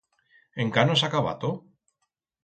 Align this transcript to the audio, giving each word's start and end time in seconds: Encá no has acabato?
Encá 0.63 0.85
no 0.87 0.95
has 0.95 1.03
acabato? 1.07 1.51